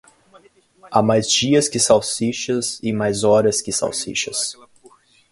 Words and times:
Há 0.89 0.99
mais 1.03 1.29
dias 1.31 1.69
que 1.69 1.79
salsichas 1.79 2.79
e 2.81 2.91
mais 2.91 3.23
horas 3.23 3.61
que 3.61 3.71
salsichas. 3.71 4.57